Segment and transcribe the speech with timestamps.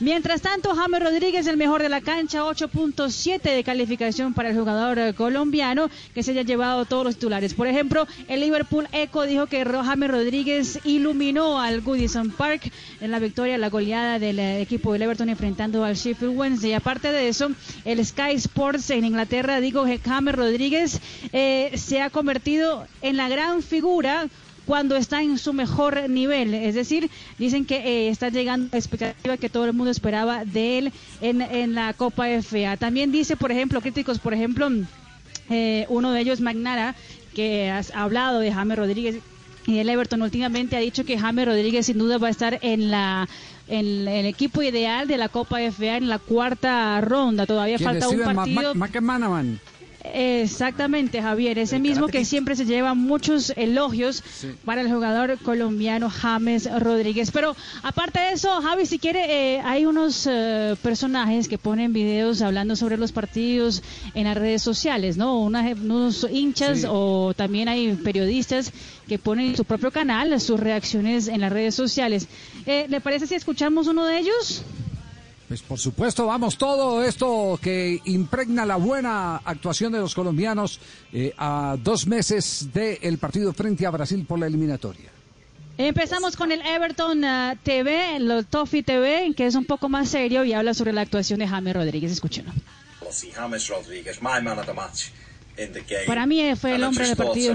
[0.00, 4.98] Mientras tanto, James Rodríguez, el mejor de la cancha, 8.7 de calificación para el jugador
[4.98, 7.54] eh, colombiano que se haya llevado todos los titulares.
[7.54, 13.18] Por ejemplo, el Liverpool Echo dijo que James Rodríguez iluminó al Goodison Park en la
[13.18, 16.74] victoria, la goleada del eh, equipo del Everton enfrentando al Sheffield Wednesday.
[16.74, 17.50] Aparte de eso,
[17.84, 21.00] el Sky Sports en Inglaterra dijo que James Rodríguez
[21.32, 24.28] eh, se ha convertido en la gran figura
[24.66, 26.54] cuando está en su mejor nivel.
[26.54, 30.78] Es decir, dicen que eh, está llegando la expectativa que todo el mundo esperaba de
[30.78, 32.76] él en, en la Copa FA.
[32.76, 34.68] También dice, por ejemplo, críticos, por ejemplo,
[35.50, 36.94] eh, uno de ellos, Magnara,
[37.34, 39.16] que ha hablado de James Rodríguez
[39.66, 42.90] y el Everton últimamente ha dicho que James Rodríguez sin duda va a estar en
[42.90, 43.28] la
[43.68, 47.46] en el equipo ideal de la Copa FA en la cuarta ronda.
[47.46, 48.74] Todavía falta un partido.
[50.14, 54.22] Exactamente, Javier, ese mismo que siempre se lleva muchos elogios
[54.64, 57.30] para el jugador colombiano James Rodríguez.
[57.30, 62.42] Pero aparte de eso, Javi, si quiere, eh, hay unos eh, personajes que ponen videos
[62.42, 63.82] hablando sobre los partidos
[64.14, 65.40] en las redes sociales, ¿no?
[65.40, 68.72] unos hinchas o también hay periodistas
[69.08, 72.28] que ponen su propio canal sus reacciones en las redes sociales.
[72.66, 74.62] Eh, ¿Le parece si escuchamos uno de ellos?
[75.52, 80.80] Pues por supuesto, vamos, todo esto que impregna la buena actuación de los colombianos
[81.12, 85.10] eh, a dos meses del partido frente a Brasil por la eliminatoria.
[85.76, 90.42] Empezamos con el Everton uh, TV, el Toffee TV, que es un poco más serio
[90.42, 92.12] y habla sobre la actuación de James Rodríguez.
[92.12, 92.50] Escúchenlo.
[96.06, 97.54] Para mí fue el hombre del partido.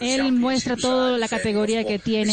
[0.00, 2.32] Él muestra toda la categoría que tiene.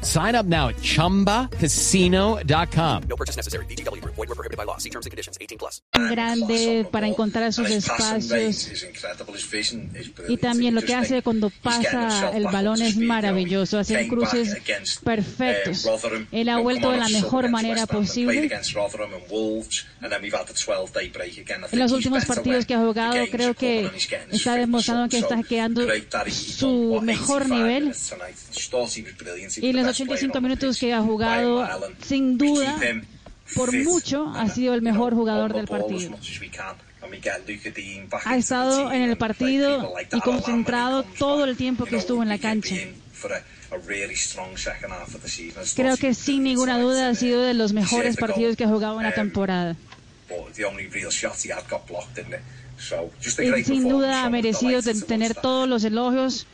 [0.00, 3.02] Sign up now at ChumbaCasino.com.
[3.04, 3.66] No purchase necessary.
[3.66, 4.03] BGW.
[4.16, 4.78] Void were prohibited by law.
[4.78, 5.38] See terms and conditions.
[5.40, 5.82] 18 plus.
[5.92, 8.70] Grande para encontrar sus espacios.
[10.28, 13.78] Y también lo que hace cuando pasa el balón es maravilloso.
[13.78, 14.56] Hace cruces
[15.02, 15.88] perfectos.
[16.32, 18.50] Él ha vuelto de la mejor manera posible.
[21.72, 23.90] En los últimos partidos que ha jugado, creo que
[24.30, 25.86] está demostrando que está quedando
[26.30, 27.92] su mejor nivel.
[29.56, 31.68] Y en los 85 minutos que ha jugado,
[32.02, 32.76] sin duda,
[33.54, 36.16] por mucho, ha sido el mejor jugador del partido.
[38.24, 42.76] Ha estado en el partido y concentrado todo el tiempo que estuvo en la cancha.
[45.74, 49.04] Creo que sin ninguna duda ha sido de los mejores partidos que ha jugado en
[49.04, 49.76] la temporada.
[53.56, 56.46] Y sin duda ha merecido tener todos los elogios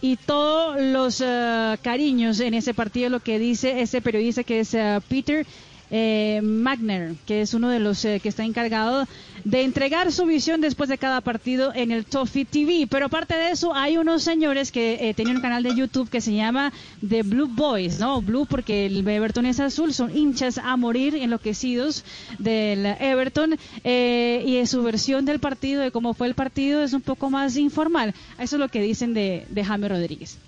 [0.00, 4.74] y todos los eh, cariños en ese partido, lo que dice ese periodista que es
[4.74, 5.46] eh, Peter
[5.90, 9.06] eh, Magner, que es uno de los eh, que está encargado
[9.44, 12.86] de entregar su visión después de cada partido en el Toffee TV.
[12.88, 16.20] Pero aparte de eso, hay unos señores que eh, tienen un canal de YouTube que
[16.20, 16.72] se llama
[17.06, 18.20] The Blue Boys, ¿no?
[18.22, 22.04] Blue porque el Everton es azul, son hinchas a morir, enloquecidos
[22.38, 23.56] del Everton.
[23.84, 27.56] Eh, y su versión del partido, de cómo fue el partido, es un poco más
[27.56, 28.14] informal.
[28.38, 30.38] Eso es lo que dicen de, de Jaime Rodríguez.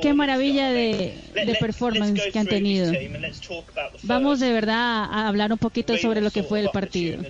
[0.00, 2.92] Qué maravilla de, de performance que han tenido.
[4.02, 7.22] Vamos de verdad a hablar un poquito sobre lo que fue el partido.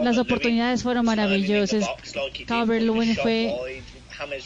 [0.00, 1.84] Las oportunidades fueron maravillosas.
[2.46, 3.54] Calvert Lewin fue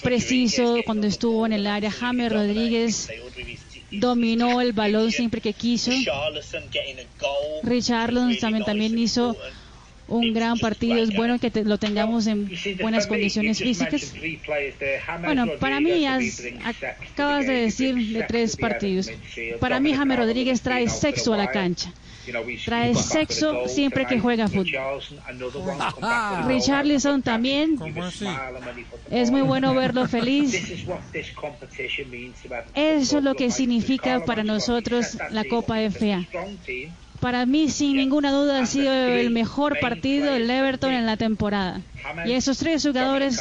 [0.02, 1.90] preciso cuando estuvo en el área.
[1.90, 3.10] James Rodríguez
[3.90, 5.90] dominó el balón siempre que quiso.
[7.62, 9.36] Richarlison también, también hizo
[10.08, 11.02] un gran partido.
[11.02, 14.14] Es bueno que lo tengamos en buenas condiciones físicas.
[15.22, 19.10] Bueno, para mí acabas de decir de tres partidos.
[19.60, 21.92] Para mí James Rodríguez trae sexo a la cancha.
[22.64, 25.00] Trae sexo siempre que juega fútbol.
[26.46, 27.78] Richarlison también.
[29.10, 30.54] Es muy bueno verlo feliz.
[32.74, 36.24] Eso es lo que significa para nosotros la Copa FA.
[37.25, 41.81] Para mí, sin ninguna duda, ha sido el mejor partido del Everton en la temporada.
[42.26, 43.41] Y esos tres jugadores,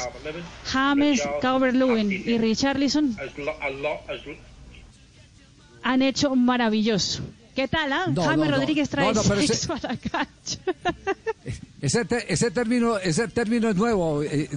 [0.68, 3.14] James, Calvert-Lewin y Richarlison,
[5.82, 7.24] han hecho maravilloso.
[7.54, 8.06] ¿Qué tal, ah?
[8.16, 10.60] James Rodríguez trae sexo a la cancha.
[11.82, 14.24] Ese, ese, término, ese término es nuevo.
[14.24, 14.48] Eh,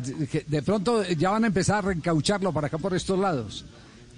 [0.47, 3.65] de pronto ya van a empezar a reencaucharlo para acá por estos lados.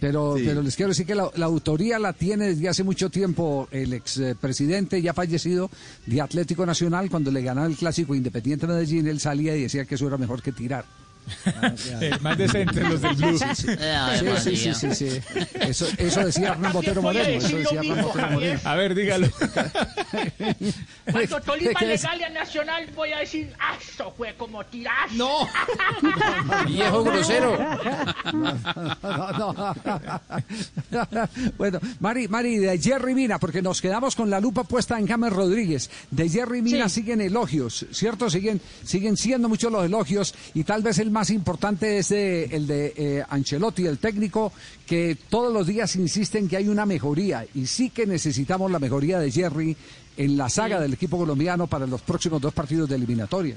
[0.01, 3.93] Pero, pero les quiero decir que la, autoría la tiene desde hace mucho tiempo el
[3.93, 5.71] expresidente ya fallecido
[6.07, 7.11] de Atlético Nacional.
[7.11, 10.43] Cuando le ganaba el clásico Independiente Medellín, él salía y decía que eso era mejor
[10.43, 10.85] que tirar.
[12.01, 13.39] Eh, más decentes los del Blue.
[13.39, 15.21] Sí, sí, sí, sí,
[15.61, 17.29] Eso, eso decía Hernán Botero Moreno.
[17.29, 18.61] Eso decía Hernán Botero Moreno.
[18.65, 19.29] A ver, dígalo.
[21.13, 25.11] Cuando Tolima le gane a Nacional, voy a decir, ¡ah, eso fue como tirar!
[25.13, 25.49] ¡No!
[26.67, 27.59] ¡Viejo grosero!
[31.59, 35.33] bueno, Mari, Mari, de Jerry Mina, porque nos quedamos con la lupa puesta en James
[35.33, 35.91] Rodríguez.
[36.11, 38.31] De Jerry Mina siguen elogios, ¿cierto?
[38.31, 42.93] Siguen, siguen siendo muchos los elogios y tal vez el más importante es el de
[42.97, 44.53] eh, Ancelotti, el técnico,
[44.87, 48.79] que todos los días insiste en que hay una mejoría y sí que necesitamos la
[48.79, 49.77] mejoría de Jerry
[50.17, 53.57] en la saga del equipo colombiano para los próximos dos partidos de eliminatoria.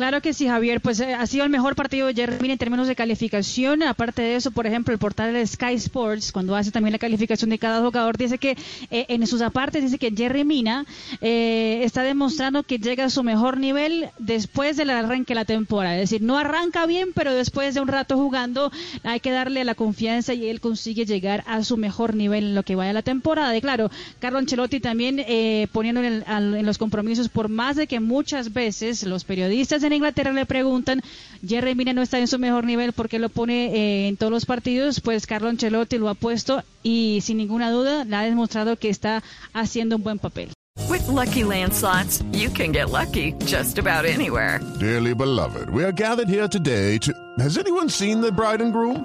[0.00, 0.80] Claro que sí, Javier.
[0.80, 3.82] Pues eh, ha sido el mejor partido de Jerry en términos de calificación.
[3.82, 7.58] Aparte de eso, por ejemplo, el portal Sky Sports, cuando hace también la calificación de
[7.58, 8.56] cada jugador, dice que
[8.90, 10.86] eh, en sus apartes dice que Jerry Mina
[11.20, 15.96] eh, está demostrando que llega a su mejor nivel después del arranque de la temporada.
[15.96, 18.72] Es decir, no arranca bien, pero después de un rato jugando
[19.02, 22.62] hay que darle la confianza y él consigue llegar a su mejor nivel en lo
[22.62, 23.56] que vaya la temporada.
[23.56, 25.24] Y claro, Carlo Ancelotti también
[25.72, 30.32] poniendo en, en los compromisos, por más de que muchas veces los periodistas en Inglaterra
[30.32, 31.02] le preguntan,
[31.46, 34.46] Jerry Mina no está en su mejor nivel porque lo pone eh, en todos los
[34.46, 38.88] partidos, pues Carlo Ancelotti lo ha puesto y sin ninguna duda le ha demostrado que
[38.88, 39.22] está
[39.52, 40.50] haciendo un buen papel.
[40.88, 44.60] With lucky landslots, you can get lucky just about anywhere.
[44.80, 47.12] Dearly beloved, we are gathered here today to.
[47.38, 49.04] Has anyone seen the bride and groom?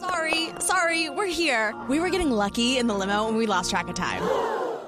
[0.00, 1.74] Sorry, sorry, we're here.
[1.88, 4.22] We were getting lucky in the limo and we lost track of time.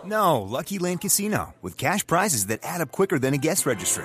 [0.04, 4.04] No, Lucky Land Casino with cash prizes that add up quicker than a guest registry